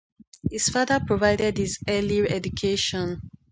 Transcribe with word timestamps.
His 0.49 0.67
father 0.67 0.99
provided 1.05 1.59
his 1.59 1.77
early 1.87 2.27
education. 2.27 3.21